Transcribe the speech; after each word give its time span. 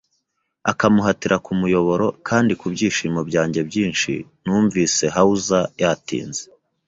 akamuhatira 0.71 1.35
kumuyoboro; 1.45 2.07
kandi 2.27 2.51
ku 2.59 2.65
byishimo 2.73 3.19
byanjye 3.29 3.59
byinshi, 3.69 4.11
numvise 4.43 5.05
hawser 5.15 5.65
yatinze 5.81 6.43